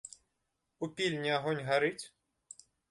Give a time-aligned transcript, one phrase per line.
[0.87, 2.05] У пільні агонь гарыць?